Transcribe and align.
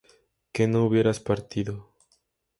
que 0.51 0.67
no 0.67 0.83
hubieras 0.83 1.19
partido 1.19 1.93